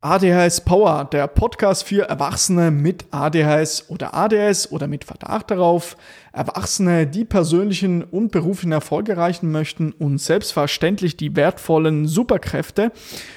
[0.00, 5.96] ADHS Power, der Podcast für Erwachsene mit ADHS oder ADS oder mit Verdacht darauf.
[6.32, 12.92] Erwachsene, die persönlichen und beruflichen Erfolge erreichen möchten und selbstverständlich die wertvollen Superkräfte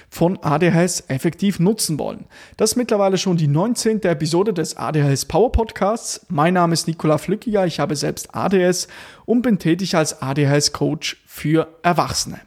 [0.08, 2.26] von ADHS effektiv nutzen wollen.
[2.58, 4.04] Das ist mittlerweile schon die 19.
[4.04, 6.28] Episode des ADHS Power Podcasts.
[6.30, 8.88] Mein Name ist Nikola Flückiger, ich habe selbst ADS
[9.26, 12.40] und bin tätig als ADHS Coach für Erwachsene.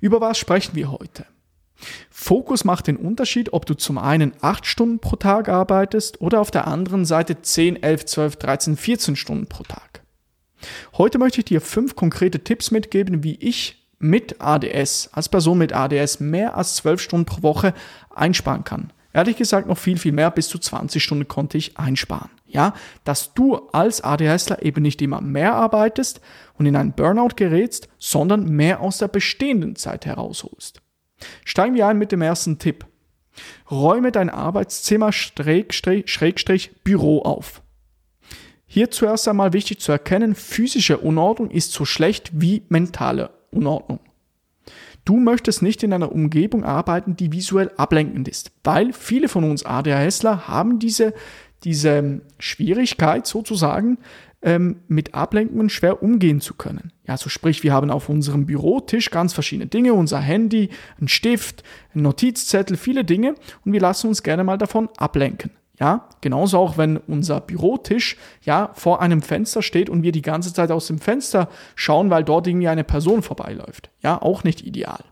[0.00, 1.26] Über was sprechen wir heute?
[2.18, 6.50] Fokus macht den Unterschied, ob du zum einen 8 Stunden pro Tag arbeitest oder auf
[6.50, 10.00] der anderen Seite 10, 11, 12, 13, 14 Stunden pro Tag.
[10.96, 15.74] Heute möchte ich dir fünf konkrete Tipps mitgeben, wie ich mit ADS, als Person mit
[15.74, 17.74] ADS, mehr als 12 Stunden pro Woche
[18.08, 18.94] einsparen kann.
[19.12, 22.30] Ehrlich gesagt noch viel, viel mehr, bis zu 20 Stunden konnte ich einsparen.
[22.46, 22.72] Ja,
[23.04, 26.22] dass du als ADHSler eben nicht immer mehr arbeitest
[26.54, 30.80] und in einen Burnout gerätst, sondern mehr aus der bestehenden Zeit herausholst.
[31.44, 32.86] Steigen wir ein mit dem ersten Tipp.
[33.70, 37.62] Räume dein Arbeitszimmer Schrägstrich, Schrägstrich Büro auf.
[38.66, 44.00] Hier zuerst einmal wichtig zu erkennen, physische Unordnung ist so schlecht wie mentale Unordnung.
[45.04, 49.64] Du möchtest nicht in einer Umgebung arbeiten, die visuell ablenkend ist, weil viele von uns
[49.64, 51.14] ADHSler haben diese,
[51.62, 53.98] diese Schwierigkeit sozusagen,
[54.46, 56.92] ähm, mit Ablenkungen schwer umgehen zu können.
[57.06, 61.64] Ja, so sprich, wir haben auf unserem Bürotisch ganz verschiedene Dinge, unser Handy, ein Stift,
[61.94, 65.50] ein Notizzettel, viele Dinge und wir lassen uns gerne mal davon ablenken.
[65.80, 70.54] Ja, genauso auch wenn unser Bürotisch ja vor einem Fenster steht und wir die ganze
[70.54, 73.90] Zeit aus dem Fenster schauen, weil dort irgendwie eine Person vorbeiläuft.
[74.00, 75.04] Ja, auch nicht ideal.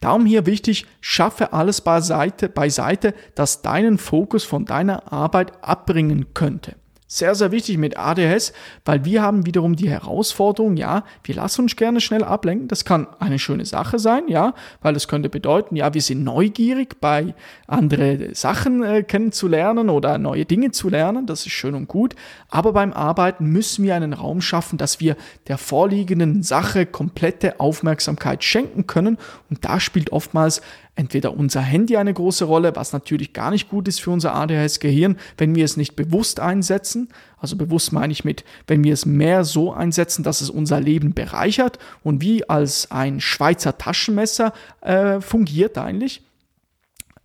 [0.00, 6.76] Darum hier wichtig, schaffe alles beiseite, beiseite, das deinen Fokus von deiner Arbeit abbringen könnte.
[7.14, 8.52] Sehr, sehr wichtig mit ADHS,
[8.84, 12.66] weil wir haben wiederum die Herausforderung, ja, wir lassen uns gerne schnell ablenken.
[12.66, 17.00] Das kann eine schöne Sache sein, ja, weil das könnte bedeuten, ja, wir sind neugierig
[17.00, 17.36] bei
[17.68, 21.26] andere Sachen äh, kennenzulernen oder neue Dinge zu lernen.
[21.26, 22.16] Das ist schön und gut.
[22.48, 28.42] Aber beim Arbeiten müssen wir einen Raum schaffen, dass wir der vorliegenden Sache komplette Aufmerksamkeit
[28.42, 29.18] schenken können.
[29.50, 30.62] Und da spielt oftmals
[30.96, 35.16] entweder unser Handy eine große Rolle, was natürlich gar nicht gut ist für unser ADHS-Gehirn,
[35.36, 37.08] wenn wir es nicht bewusst einsetzen.
[37.38, 41.14] Also bewusst meine ich mit, wenn wir es mehr so einsetzen, dass es unser Leben
[41.14, 46.22] bereichert und wie als ein Schweizer Taschenmesser äh, fungiert eigentlich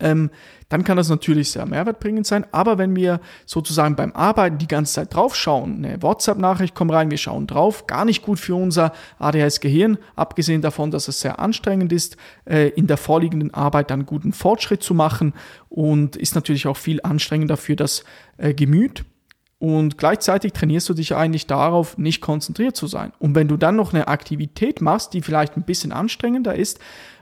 [0.00, 0.30] ähm,
[0.68, 2.46] dann kann das natürlich sehr mehrwertbringend sein.
[2.52, 7.10] Aber wenn wir sozusagen beim Arbeiten die ganze Zeit drauf schauen, eine WhatsApp-Nachricht kommt rein,
[7.10, 11.92] wir schauen drauf, gar nicht gut für unser ADHS-Gehirn, abgesehen davon, dass es sehr anstrengend
[11.92, 15.34] ist, äh, in der vorliegenden Arbeit dann guten Fortschritt zu machen
[15.68, 18.04] und ist natürlich auch viel anstrengender für das
[18.38, 19.04] äh, Gemüt.
[19.58, 23.12] Und gleichzeitig trainierst du dich eigentlich darauf, nicht konzentriert zu sein.
[23.18, 26.78] Und wenn du dann noch eine Aktivität machst, die vielleicht ein bisschen anstrengender ist,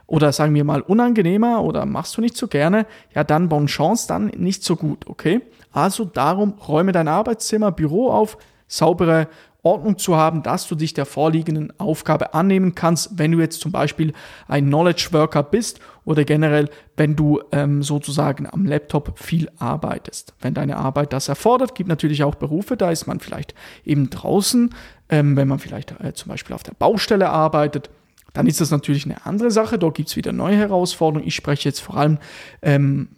[0.09, 4.07] oder sagen wir mal unangenehmer oder machst du nicht so gerne, ja dann bon chance,
[4.07, 5.41] dann nicht so gut, okay?
[5.71, 8.37] Also darum räume dein Arbeitszimmer, Büro auf,
[8.67, 9.27] saubere
[9.61, 13.71] Ordnung zu haben, dass du dich der vorliegenden Aufgabe annehmen kannst, wenn du jetzt zum
[13.71, 14.13] Beispiel
[14.47, 20.33] ein Knowledge Worker bist oder generell, wenn du ähm, sozusagen am Laptop viel arbeitest.
[20.39, 23.53] Wenn deine Arbeit das erfordert, gibt natürlich auch Berufe, da ist man vielleicht
[23.83, 24.73] eben draußen,
[25.09, 27.91] ähm, wenn man vielleicht äh, zum Beispiel auf der Baustelle arbeitet
[28.33, 29.79] dann ist das natürlich eine andere Sache.
[29.79, 31.27] Dort gibt es wieder neue Herausforderungen.
[31.27, 32.19] Ich spreche jetzt vor allem
[32.61, 33.09] ähm,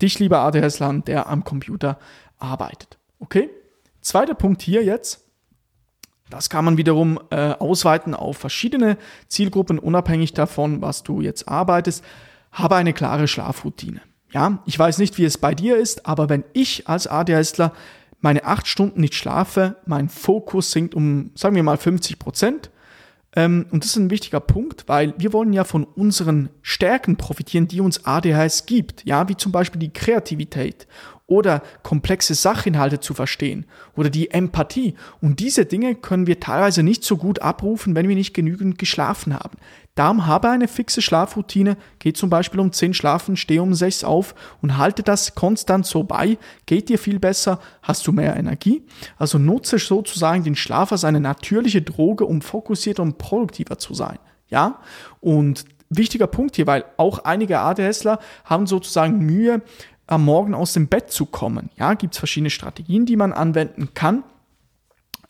[0.00, 1.98] dich, lieber ADHS-Land, der am Computer
[2.38, 2.98] arbeitet.
[3.18, 3.50] Okay?
[4.00, 5.24] Zweiter Punkt hier jetzt.
[6.30, 8.98] Das kann man wiederum äh, ausweiten auf verschiedene
[9.28, 12.04] Zielgruppen, unabhängig davon, was du jetzt arbeitest.
[12.52, 14.00] Habe eine klare Schlafroutine.
[14.30, 17.72] Ja, ich weiß nicht, wie es bei dir ist, aber wenn ich als ADHSler
[18.20, 22.70] meine acht Stunden nicht schlafe, mein Fokus sinkt um, sagen wir mal, 50 Prozent,
[23.36, 27.68] ähm, und das ist ein wichtiger Punkt, weil wir wollen ja von unseren Stärken profitieren,
[27.68, 29.04] die uns ADHS gibt.
[29.04, 30.86] Ja, wie zum Beispiel die Kreativität
[31.26, 34.94] oder komplexe Sachinhalte zu verstehen oder die Empathie.
[35.20, 39.34] Und diese Dinge können wir teilweise nicht so gut abrufen, wenn wir nicht genügend geschlafen
[39.34, 39.58] haben.
[39.98, 44.36] Darum habe eine fixe Schlafroutine, geh zum Beispiel um 10 schlafen, steh um 6 auf
[44.62, 48.86] und halte das konstant so bei, geht dir viel besser, hast du mehr Energie.
[49.16, 54.20] Also nutze sozusagen den Schlaf als eine natürliche Droge, um fokussierter und produktiver zu sein.
[54.46, 54.78] Ja?
[55.20, 59.62] Und wichtiger Punkt hier, weil auch einige ADSler haben sozusagen Mühe,
[60.06, 61.70] am Morgen aus dem Bett zu kommen.
[61.76, 64.22] Ja, gibt es verschiedene Strategien, die man anwenden kann.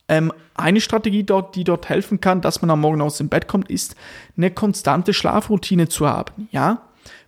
[0.08, 3.46] Ähm, eine Strategie dort, die dort helfen kann, dass man am Morgen aus dem Bett
[3.46, 3.94] kommt, ist
[4.37, 6.49] eine konstante Schlafroutine zu haben.
[6.50, 6.82] Ja,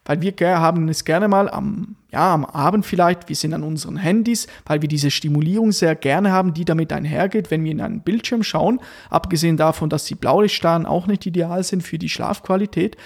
[0.04, 3.96] weil wir haben es gerne mal am, ja, am Abend vielleicht, wir sind an unseren
[3.96, 8.00] Handys, weil wir diese Stimulierung sehr gerne haben, die damit einhergeht, wenn wir in einen
[8.00, 8.80] Bildschirm schauen,
[9.10, 12.96] abgesehen davon, dass die Blaulichtstrahlen auch nicht ideal sind für die Schlafqualität.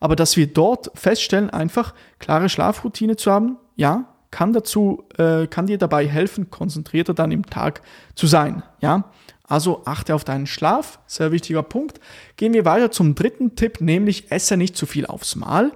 [0.00, 5.66] aber dass wir dort feststellen, einfach klare Schlafroutine zu haben, ja, kann dazu, äh, kann
[5.66, 7.80] dir dabei helfen, konzentrierter dann im Tag
[8.14, 9.04] zu sein, ja.
[9.46, 12.00] Also achte auf deinen Schlaf, sehr wichtiger Punkt.
[12.36, 15.72] Gehen wir weiter zum dritten Tipp, nämlich esse nicht zu viel aufs Mal.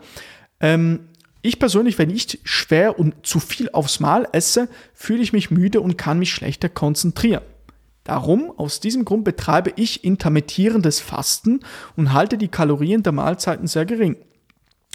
[0.61, 1.09] Ähm,
[1.43, 5.81] ich persönlich, wenn ich schwer und zu viel aufs Mal esse, fühle ich mich müde
[5.81, 7.43] und kann mich schlechter konzentrieren.
[8.05, 11.61] Darum, aus diesem Grund betreibe ich intermittierendes Fasten
[11.95, 14.17] und halte die Kalorien der Mahlzeiten sehr gering.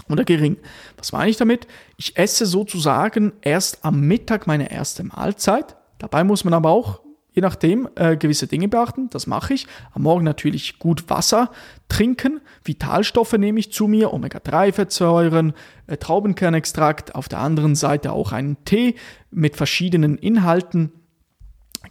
[0.09, 0.57] Oder gering.
[0.97, 1.67] Was meine ich damit?
[1.97, 5.77] Ich esse sozusagen erst am Mittag meine erste Mahlzeit.
[5.99, 7.02] Dabei muss man aber auch
[7.33, 9.09] je nachdem äh, gewisse Dinge beachten.
[9.09, 9.67] Das mache ich.
[9.91, 11.51] Am Morgen natürlich gut Wasser
[11.89, 12.41] trinken.
[12.63, 15.53] Vitalstoffe nehme ich zu mir, Omega-3-Fettsäuren,
[15.87, 17.15] äh, Traubenkernextrakt.
[17.15, 18.95] Auf der anderen Seite auch einen Tee
[19.31, 20.91] mit verschiedenen Inhalten.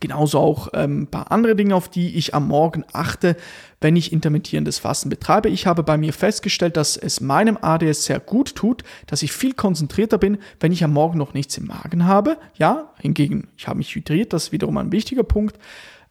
[0.01, 3.37] Genauso auch ähm, ein paar andere Dinge, auf die ich am Morgen achte,
[3.81, 5.49] wenn ich intermittierendes Fasten betreibe.
[5.49, 9.53] Ich habe bei mir festgestellt, dass es meinem ADS sehr gut tut, dass ich viel
[9.53, 12.39] konzentrierter bin, wenn ich am Morgen noch nichts im Magen habe.
[12.57, 15.59] Ja, hingegen, ich habe mich hydriert, das ist wiederum ein wichtiger Punkt.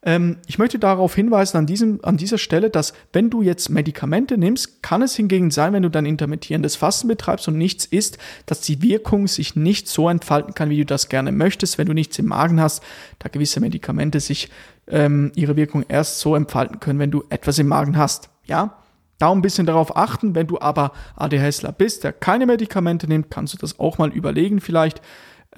[0.03, 4.37] Ähm, ich möchte darauf hinweisen an, diesem, an dieser Stelle, dass wenn du jetzt Medikamente
[4.37, 8.17] nimmst, kann es hingegen sein, wenn du dann intermittierendes Fasten betreibst und nichts isst,
[8.47, 11.93] dass die Wirkung sich nicht so entfalten kann, wie du das gerne möchtest, wenn du
[11.93, 12.83] nichts im Magen hast,
[13.19, 14.49] da gewisse Medikamente sich
[14.87, 18.29] ähm, ihre Wirkung erst so entfalten können, wenn du etwas im Magen hast.
[18.45, 18.77] Ja,
[19.21, 23.53] Darum ein bisschen darauf achten, wenn du aber ADHSler bist, der keine Medikamente nimmt, kannst
[23.53, 24.99] du das auch mal überlegen vielleicht.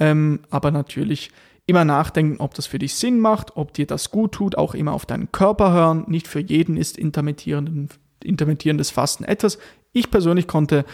[0.02, 1.32] Ähm, aber natürlich
[1.66, 4.94] immer nachdenken, ob das für dich Sinn macht, ob dir das gut tut, auch immer
[4.94, 6.04] auf deinen Körper hören.
[6.08, 9.58] Nicht für jeden ist intermittierendes Fasten etwas.
[9.94, 10.86] Ich persönlich konnte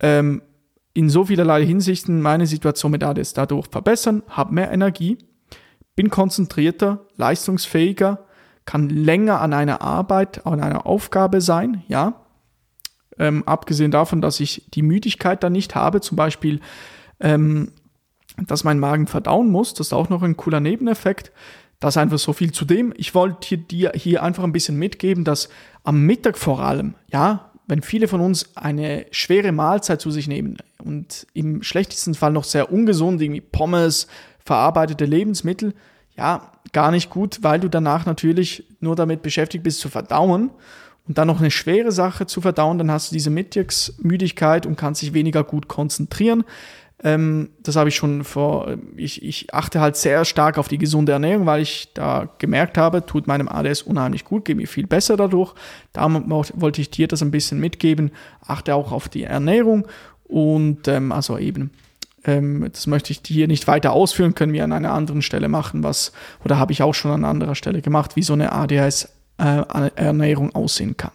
[0.00, 0.42] ähm,
[0.94, 5.18] in so vielerlei Hinsichten meine Situation mit ADS dadurch verbessern, habe mehr Energie,
[5.96, 8.26] bin konzentrierter, leistungsfähiger,
[8.64, 12.20] kann länger an einer Arbeit, an einer Aufgabe sein, ja.
[13.16, 16.60] Ähm, abgesehen davon, dass ich die Müdigkeit dann nicht habe, zum Beispiel
[17.20, 17.70] ähm,
[18.36, 19.74] dass mein Magen verdauen muss.
[19.74, 21.32] Das ist auch noch ein cooler Nebeneffekt.
[21.80, 22.92] Das einfach so viel zu dem.
[22.96, 25.48] Ich wollte dir hier einfach ein bisschen mitgeben, dass
[25.82, 30.58] am Mittag vor allem, ja, wenn viele von uns eine schwere Mahlzeit zu sich nehmen
[30.82, 34.06] und im schlechtesten Fall noch sehr ungesund, irgendwie Pommes,
[34.44, 35.74] verarbeitete Lebensmittel,
[36.16, 40.50] ja, gar nicht gut, weil du danach natürlich nur damit beschäftigt bist zu verdauen
[41.06, 45.02] und dann noch eine schwere Sache zu verdauen, dann hast du diese Mittagsmüdigkeit und kannst
[45.02, 46.44] dich weniger gut konzentrieren.
[47.02, 51.12] Ähm, das habe ich schon vor, ich, ich achte halt sehr stark auf die gesunde
[51.12, 55.16] Ernährung, weil ich da gemerkt habe, tut meinem ADS unheimlich gut, geht mir viel besser
[55.16, 55.54] dadurch.
[55.92, 58.10] Darum wollte ich dir das ein bisschen mitgeben.
[58.46, 59.86] Achte auch auf die Ernährung
[60.24, 61.70] und ähm, also eben
[62.24, 65.82] ähm, das möchte ich hier nicht weiter ausführen, können wir an einer anderen Stelle machen,
[65.82, 66.12] was,
[66.44, 70.96] oder habe ich auch schon an anderer Stelle gemacht, wie so eine ADHS-Ernährung äh, aussehen
[70.96, 71.12] kann.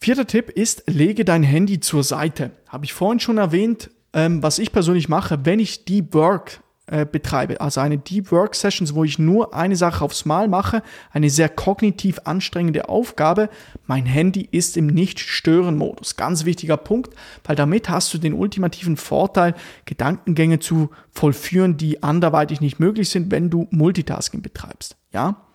[0.00, 2.52] Vierter Tipp ist, lege dein Handy zur Seite.
[2.68, 7.04] Habe ich vorhin schon erwähnt, ähm, was ich persönlich mache, wenn ich Deep Work äh,
[7.04, 11.28] betreibe, also eine Deep Work Sessions, wo ich nur eine Sache aufs Mal mache, eine
[11.28, 13.50] sehr kognitiv anstrengende Aufgabe,
[13.86, 16.16] mein Handy ist im Nicht-Stören-Modus.
[16.16, 19.54] Ganz wichtiger Punkt, weil damit hast du den ultimativen Vorteil,
[19.84, 24.96] Gedankengänge zu vollführen, die anderweitig nicht möglich sind, wenn du Multitasking betreibst.
[25.12, 25.47] Ja?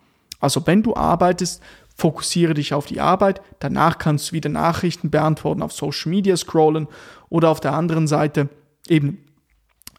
[0.44, 1.62] Also wenn du arbeitest,
[1.96, 3.40] fokussiere dich auf die Arbeit.
[3.60, 6.86] Danach kannst du wieder Nachrichten beantworten, auf Social Media scrollen
[7.28, 8.48] oder auf der anderen Seite
[8.88, 9.24] eben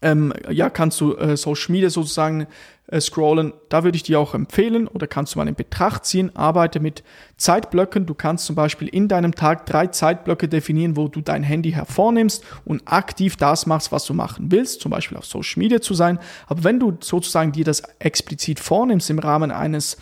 [0.06, 2.46] ähm, ja, kannst du äh, Social Media sozusagen
[2.86, 3.54] äh, scrollen.
[3.70, 6.36] Da würde ich dir auch empfehlen oder kannst du mal in Betracht ziehen.
[6.36, 7.04] Arbeite mit
[7.38, 8.06] Zeitblöcken.
[8.06, 12.44] Du kannst zum Beispiel in deinem Tag drei Zeitblöcke definieren, wo du dein Handy hervornimmst
[12.66, 16.20] und aktiv das machst, was du machen willst, zum Beispiel auf Social Media zu sein.
[16.46, 19.98] Aber wenn du sozusagen dir das explizit vornimmst im Rahmen eines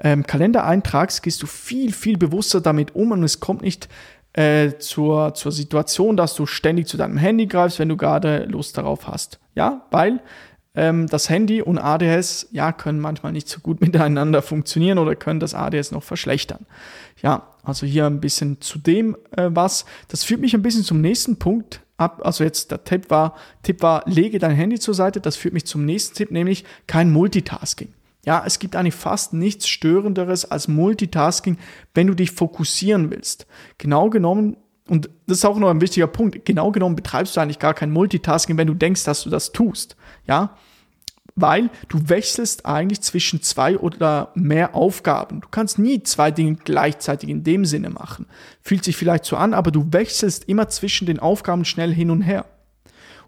[0.00, 3.88] ähm, Kalendereintrags, gehst du viel, viel bewusster damit um und es kommt nicht
[4.32, 8.78] äh, zur, zur Situation, dass du ständig zu deinem Handy greifst, wenn du gerade Lust
[8.78, 9.40] darauf hast.
[9.54, 10.20] Ja, weil
[10.74, 15.40] ähm, das Handy und ADS ja können manchmal nicht so gut miteinander funktionieren oder können
[15.40, 16.66] das ADS noch verschlechtern.
[17.22, 19.84] Ja, also hier ein bisschen zu dem äh, was.
[20.08, 22.20] Das führt mich ein bisschen zum nächsten Punkt ab.
[22.24, 25.20] Also jetzt der Tipp war, Tipp war, lege dein Handy zur Seite.
[25.20, 27.92] Das führt mich zum nächsten Tipp, nämlich kein Multitasking.
[28.24, 31.56] Ja, es gibt eigentlich fast nichts Störenderes als Multitasking,
[31.94, 33.46] wenn du dich fokussieren willst.
[33.78, 34.56] Genau genommen,
[34.88, 37.90] und das ist auch noch ein wichtiger Punkt, genau genommen betreibst du eigentlich gar kein
[37.90, 39.96] Multitasking, wenn du denkst, dass du das tust.
[40.26, 40.56] Ja,
[41.40, 45.40] weil du wechselst eigentlich zwischen zwei oder mehr Aufgaben.
[45.40, 48.26] Du kannst nie zwei Dinge gleichzeitig in dem Sinne machen.
[48.60, 52.22] Fühlt sich vielleicht so an, aber du wechselst immer zwischen den Aufgaben schnell hin und
[52.22, 52.44] her.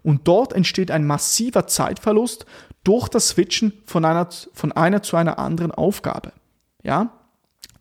[0.03, 2.45] Und dort entsteht ein massiver Zeitverlust
[2.83, 6.33] durch das Switchen von einer, von einer zu einer anderen Aufgabe.
[6.83, 7.11] Ja?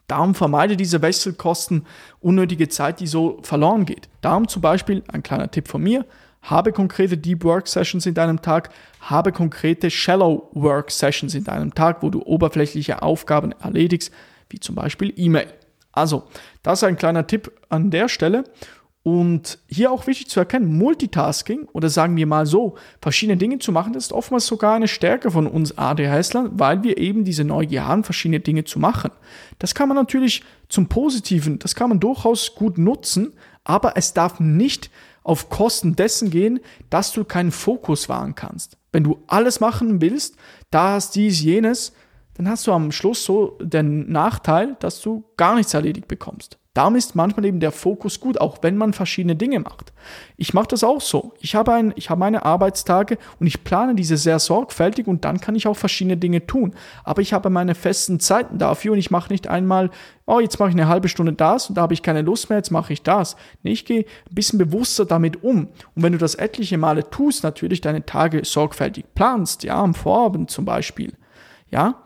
[0.06, 1.86] Darum vermeide diese Wechselkosten,
[2.20, 4.08] unnötige Zeit, die so verloren geht.
[4.20, 6.04] Darum zum Beispiel ein kleiner Tipp von mir,
[6.42, 11.74] habe konkrete Deep Work Sessions in deinem Tag, habe konkrete Shallow Work Sessions in deinem
[11.74, 14.12] Tag, wo du oberflächliche Aufgaben erledigst,
[14.48, 15.52] wie zum Beispiel E-Mail.
[15.92, 16.24] Also,
[16.62, 18.44] das ist ein kleiner Tipp an der Stelle.
[19.02, 23.72] Und hier auch wichtig zu erkennen, Multitasking oder sagen wir mal so, verschiedene Dinge zu
[23.72, 27.86] machen, das ist oftmals sogar eine Stärke von uns ADHSlern, weil wir eben diese Neugier
[27.86, 29.10] haben, verschiedene Dinge zu machen.
[29.58, 33.32] Das kann man natürlich zum Positiven, das kann man durchaus gut nutzen,
[33.64, 34.90] aber es darf nicht
[35.22, 38.76] auf Kosten dessen gehen, dass du keinen Fokus wahren kannst.
[38.92, 40.36] Wenn du alles machen willst,
[40.70, 41.94] da hast dies, jenes,
[42.34, 46.59] dann hast du am Schluss so den Nachteil, dass du gar nichts erledigt bekommst.
[46.72, 49.92] Darum ist manchmal eben der Fokus gut, auch wenn man verschiedene Dinge macht.
[50.36, 51.34] Ich mache das auch so.
[51.40, 55.40] Ich habe, ein, ich habe meine Arbeitstage und ich plane diese sehr sorgfältig und dann
[55.40, 56.74] kann ich auch verschiedene Dinge tun.
[57.02, 59.90] Aber ich habe meine festen Zeiten dafür und ich mache nicht einmal,
[60.26, 62.58] oh, jetzt mache ich eine halbe Stunde das und da habe ich keine Lust mehr,
[62.58, 63.34] jetzt mache ich das.
[63.64, 65.66] Nee, ich gehe ein bisschen bewusster damit um.
[65.96, 70.52] Und wenn du das etliche Male tust, natürlich deine Tage sorgfältig planst, ja, am Vorabend
[70.52, 71.14] zum Beispiel,
[71.68, 71.96] ja,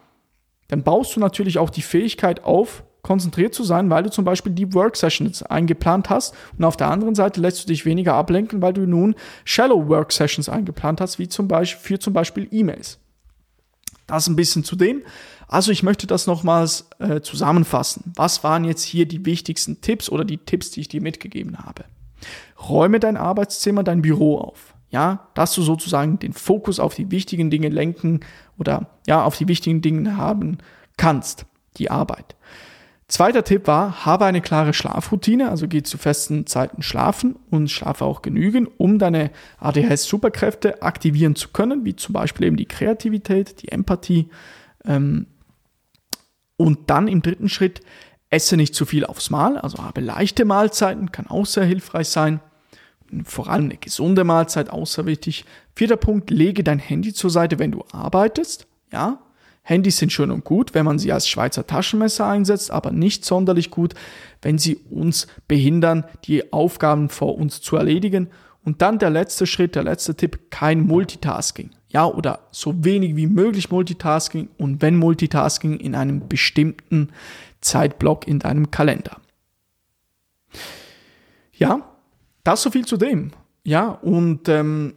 [0.69, 4.51] dann baust du natürlich auch die Fähigkeit auf, konzentriert zu sein, weil du zum Beispiel
[4.51, 8.61] Deep Work Sessions eingeplant hast und auf der anderen Seite lässt du dich weniger ablenken,
[8.61, 12.99] weil du nun Shallow Work Sessions eingeplant hast, wie zum Beispiel für zum Beispiel E-Mails.
[14.07, 15.03] Das ein bisschen zu dem.
[15.47, 18.13] Also ich möchte das nochmals äh, zusammenfassen.
[18.17, 21.85] Was waren jetzt hier die wichtigsten Tipps oder die Tipps, die ich dir mitgegeben habe?
[22.69, 24.75] Räume dein Arbeitszimmer, dein Büro auf.
[24.91, 28.21] Ja, dass du sozusagen den Fokus auf die wichtigen Dinge lenken
[28.59, 30.59] oder ja, auf die wichtigen Dinge haben
[30.97, 31.47] kannst,
[31.79, 32.37] die Arbeit.
[33.15, 38.05] Zweiter Tipp war, habe eine klare Schlafroutine, also geh zu festen Zeiten schlafen und schlafe
[38.05, 39.31] auch genügend, um deine
[39.61, 44.31] ADHS-Superkräfte aktivieren zu können, wie zum Beispiel eben die Kreativität, die Empathie.
[44.85, 45.29] Ähm,
[46.57, 47.83] und dann im dritten Schritt,
[48.31, 52.41] esse nicht zu viel aufs Mal, also habe leichte Mahlzeiten, kann auch sehr hilfreich sein.
[53.23, 55.45] Vor allem eine gesunde Mahlzeit, außer wichtig.
[55.77, 58.67] Vierter Punkt, lege dein Handy zur Seite, wenn du arbeitest.
[58.91, 59.21] Ja,
[59.67, 63.71] Handys sind schön und gut, wenn man sie als Schweizer Taschenmesser einsetzt, aber nicht sonderlich
[63.71, 63.95] gut,
[64.43, 68.29] wenn sie uns behindern, die Aufgaben vor uns zu erledigen.
[68.63, 71.71] Und dann der letzte Schritt, der letzte Tipp, kein Multitasking.
[71.89, 77.09] Ja, oder so wenig wie möglich Multitasking und wenn Multitasking in einem bestimmten
[77.63, 79.17] Zeitblock in deinem Kalender.
[81.55, 81.89] Ja,
[82.43, 83.31] das so viel zu dem.
[83.63, 84.95] Ja, und ähm,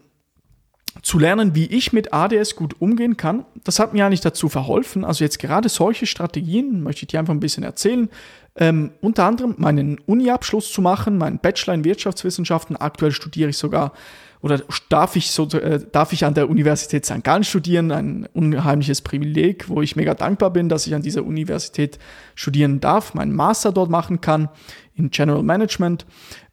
[1.01, 3.45] zu lernen, wie ich mit ADS gut umgehen kann.
[3.63, 5.05] Das hat mir eigentlich dazu verholfen.
[5.05, 8.09] Also jetzt gerade solche Strategien möchte ich dir einfach ein bisschen erzählen.
[8.55, 12.75] Ähm, unter anderem meinen Uni-Abschluss zu machen, meinen Bachelor in Wirtschaftswissenschaften.
[12.75, 13.93] Aktuell studiere ich sogar
[14.41, 17.23] oder darf ich, so, äh, darf ich an der Universität St.
[17.23, 21.97] Gallen studieren, ein unheimliches Privileg, wo ich mega dankbar bin, dass ich an dieser Universität
[22.35, 24.49] studieren darf, meinen Master dort machen kann
[24.95, 26.05] in General Management.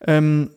[0.06, 0.50] Ähm,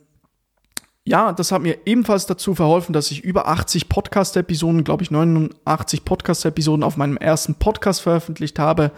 [1.08, 6.04] ja, das hat mir ebenfalls dazu verholfen, dass ich über 80 Podcast-Episoden, glaube ich 89
[6.04, 8.92] Podcast-Episoden auf meinem ersten Podcast veröffentlicht habe,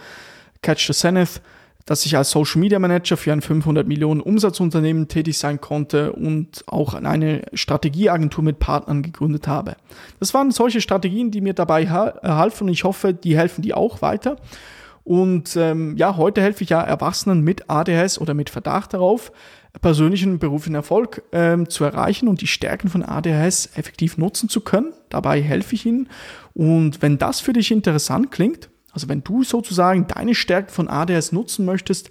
[0.60, 1.40] Catch the Zenith,
[1.86, 6.64] dass ich als Social Media Manager für ein 500 Millionen Umsatzunternehmen tätig sein konnte und
[6.66, 9.76] auch eine Strategieagentur mit Partnern gegründet habe.
[10.18, 14.02] Das waren solche Strategien, die mir dabei halfen und ich hoffe, die helfen dir auch
[14.02, 14.36] weiter.
[15.04, 19.32] Und ähm, ja, heute helfe ich ja Erwachsenen mit ADHS oder mit Verdacht darauf,
[19.78, 24.92] persönlichen beruflichen Erfolg ähm, zu erreichen und die Stärken von ADHS effektiv nutzen zu können.
[25.08, 26.08] Dabei helfe ich Ihnen.
[26.54, 31.32] Und wenn das für dich interessant klingt, also wenn du sozusagen deine Stärken von ADHS
[31.32, 32.10] nutzen möchtest,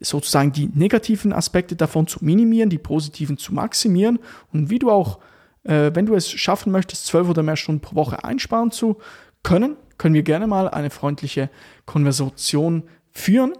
[0.00, 4.18] sozusagen die negativen Aspekte davon zu minimieren, die positiven zu maximieren
[4.52, 5.18] und wie du auch,
[5.64, 8.98] äh, wenn du es schaffen möchtest, zwölf oder mehr Stunden pro Woche einsparen zu
[9.42, 11.50] können, können wir gerne mal eine freundliche
[11.84, 13.52] Konversation führen.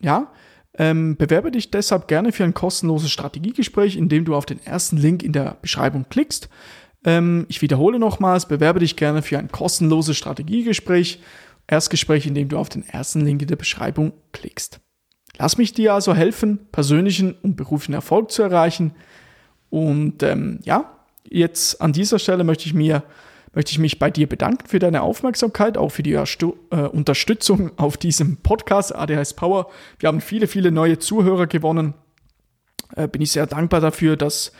[0.00, 0.32] Ja,
[0.78, 5.22] ähm, bewerbe dich deshalb gerne für ein kostenloses Strategiegespräch, indem du auf den ersten Link
[5.22, 6.48] in der Beschreibung klickst.
[7.04, 11.20] Ähm, ich wiederhole nochmals, bewerbe dich gerne für ein kostenloses Strategiegespräch.
[11.66, 14.80] Erstgespräch, indem du auf den ersten Link in der Beschreibung klickst.
[15.38, 18.94] Lass mich dir also helfen, persönlichen und beruflichen Erfolg zu erreichen.
[19.70, 20.98] Und ähm, ja,
[21.28, 23.04] jetzt an dieser Stelle möchte ich mir
[23.54, 27.72] möchte ich mich bei dir bedanken für deine Aufmerksamkeit, auch für die Erstu äh, Unterstützung
[27.78, 29.68] auf diesem Podcast ADHS Power.
[29.98, 31.94] Wir haben viele, viele neue Zuhörer gewonnen.
[32.96, 34.52] Äh, bin ich sehr dankbar dafür, dass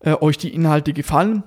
[0.00, 1.44] äh, euch die Inhalte gefallen.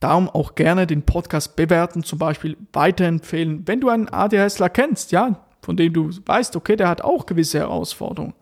[0.00, 3.66] Darum auch gerne den Podcast bewerten, zum Beispiel weiterempfehlen.
[3.68, 7.58] Wenn du einen ADHSler kennst, ja, von dem du weißt, okay, der hat auch gewisse
[7.58, 8.32] Herausforderungen,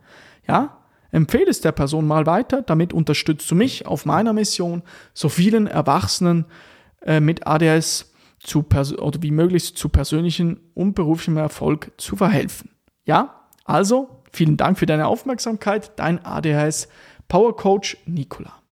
[0.47, 0.79] ja,
[1.11, 2.63] empfehle es der Person mal weiter.
[2.63, 4.83] Damit unterstützt du mich auf meiner Mission,
[5.15, 6.45] so vielen Erwachsenen
[7.03, 8.65] äh, mit ADS zu
[8.99, 12.71] oder wie möglich zu persönlichen und beruflichem Erfolg zu verhelfen.
[13.05, 15.99] Ja, also vielen Dank für deine Aufmerksamkeit.
[15.99, 16.89] Dein ADHS
[17.29, 18.58] Power Coach Nicola.